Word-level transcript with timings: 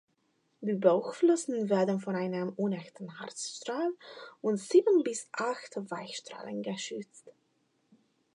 Die 0.61 0.73
Bauchflossen 0.73 1.69
werden 1.69 1.99
von 1.99 2.15
einem 2.15 2.49
unechten 2.53 3.19
Hartstrahl 3.19 3.91
und 4.41 4.57
sieben 4.57 5.03
bis 5.03 5.29
acht 5.31 5.73
Weichstrahlen 5.75 6.63
gestützt. 6.63 7.29